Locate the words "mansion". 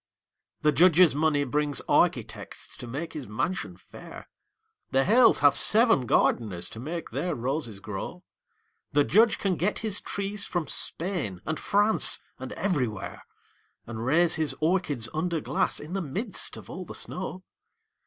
3.27-3.77